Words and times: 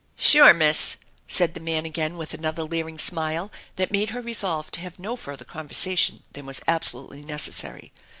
"Sure, 0.29 0.51
Miss!" 0.51 0.95
said 1.27 1.53
the 1.53 1.59
man 1.59 1.85
again, 1.85 2.17
with 2.17 2.33
another 2.33 2.63
leering 2.63 2.97
smile 2.97 3.51
that 3.75 3.91
made 3.91 4.09
her 4.09 4.19
resolve 4.23 4.71
to 4.71 4.79
have 4.79 4.97
no 4.97 5.15
further 5.15 5.45
conversation 5.45 6.23
than 6.33 6.47
was 6.47 6.59
absolutely 6.67 7.21
necessary. 7.23 7.91